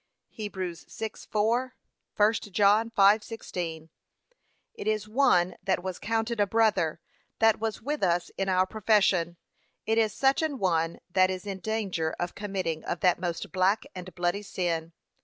[0.35, 0.53] (Heb.
[0.53, 1.73] 6:4;
[2.17, 3.89] 1 John 5:16)
[4.73, 6.99] It is one that was counted a brother,
[7.37, 9.37] that was with us in our profession:
[9.85, 13.83] it is such an one that is in danger of committing of that most black
[13.93, 14.91] and bloody sin.